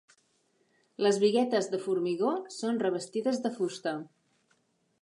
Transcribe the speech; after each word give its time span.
Les 1.07 1.19
biguetes 1.23 1.69
de 1.75 1.81
formigó 1.83 2.33
són 2.57 2.83
revestides 2.87 3.43
de 3.47 3.57
fusta. 3.61 3.97